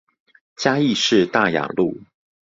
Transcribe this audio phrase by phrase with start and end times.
[0.55, 2.01] 嘉義市大雅路